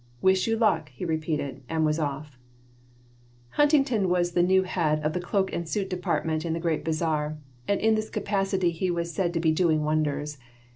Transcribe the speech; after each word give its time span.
"Wish 0.19 0.47
you 0.47 0.57
luck," 0.57 0.89
he 0.89 1.05
repeated, 1.05 1.61
and 1.69 1.85
was 1.85 1.99
off 1.99 2.39
Huntington 3.49 4.09
was 4.09 4.31
the 4.31 4.41
new 4.41 4.63
head 4.63 4.99
of 5.03 5.13
the 5.13 5.19
cloak 5.19 5.53
and 5.53 5.69
suit 5.69 5.91
department 5.91 6.43
in 6.43 6.53
the 6.53 6.59
Great 6.59 6.83
Bazar, 6.83 7.37
and 7.67 7.79
in 7.79 7.93
this 7.93 8.09
capacity 8.09 8.71
he 8.71 8.89
was 8.89 9.13
said 9.13 9.31
to 9.35 9.39
be 9.39 9.51
doing 9.51 9.83
wonders. 9.83 10.39